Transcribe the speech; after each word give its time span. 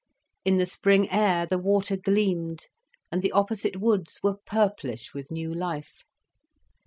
In 0.43 0.57
the 0.57 0.65
spring 0.65 1.07
air, 1.11 1.45
the 1.45 1.59
water 1.59 1.95
gleamed 1.95 2.65
and 3.11 3.21
the 3.21 3.31
opposite 3.31 3.75
woods 3.79 4.17
were 4.23 4.37
purplish 4.47 5.13
with 5.13 5.29
new 5.29 5.53
life. 5.53 6.05